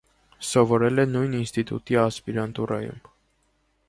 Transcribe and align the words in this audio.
Սովորել 0.51 1.03
է 1.03 1.03
նույն 1.11 1.35
ինստիտուտի 1.39 1.99
ասպիրանտուրայում։ 2.05 3.01